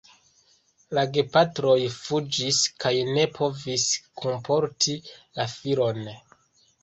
[0.97, 3.85] La gepatroj fuĝis kaj ne povis
[4.23, 4.95] kunporti
[5.41, 6.01] la filon.